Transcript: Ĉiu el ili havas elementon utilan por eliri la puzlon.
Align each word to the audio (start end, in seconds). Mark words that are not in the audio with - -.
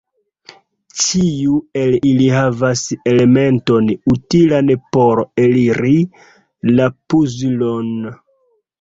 Ĉiu 1.03 1.59
el 1.81 1.97
ili 2.13 2.31
havas 2.37 2.83
elementon 3.13 3.93
utilan 4.15 4.75
por 4.99 5.25
eliri 5.47 5.97
la 6.77 6.93
puzlon. 7.11 7.99